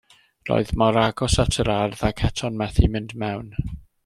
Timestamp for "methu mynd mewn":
2.63-3.55